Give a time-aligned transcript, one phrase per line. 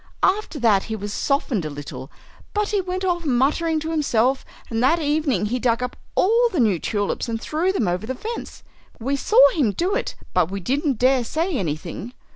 [0.23, 2.09] After that he was softened a little,
[2.55, 6.59] but he went off muttering to himself, and that evening he dug up all the
[6.59, 8.63] new tulips and threw them over the fence.
[8.99, 12.15] We saw him do it, but we didn't dare say anything."